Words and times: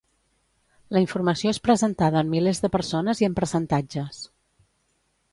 La 0.95 1.01
informació 1.01 1.51
és 1.55 1.59
presentada 1.67 2.23
en 2.25 2.31
milers 2.31 2.61
de 2.63 2.71
persones 2.77 3.21
i 3.23 3.27
en 3.27 3.35
percentatges. 3.41 4.23